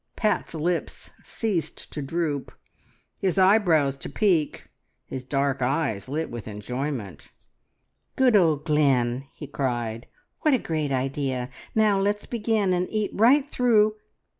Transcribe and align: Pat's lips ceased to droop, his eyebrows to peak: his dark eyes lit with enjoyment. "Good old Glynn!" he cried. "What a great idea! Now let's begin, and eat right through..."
Pat's 0.15 0.55
lips 0.55 1.11
ceased 1.23 1.91
to 1.93 2.01
droop, 2.01 2.51
his 3.19 3.37
eyebrows 3.37 3.95
to 3.97 4.09
peak: 4.09 4.63
his 5.05 5.23
dark 5.23 5.61
eyes 5.61 6.09
lit 6.09 6.31
with 6.31 6.47
enjoyment. 6.47 7.29
"Good 8.15 8.35
old 8.35 8.65
Glynn!" 8.65 9.27
he 9.35 9.45
cried. 9.45 10.07
"What 10.39 10.55
a 10.55 10.57
great 10.57 10.91
idea! 10.91 11.51
Now 11.75 11.99
let's 11.99 12.25
begin, 12.25 12.73
and 12.73 12.89
eat 12.89 13.11
right 13.13 13.47
through..." 13.47 13.97